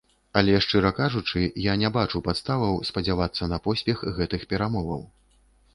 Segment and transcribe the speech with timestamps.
[0.39, 5.11] Але, шчыра кажучы, я не бачу падставаў спадзявацца на поспех гэтых перамоваў.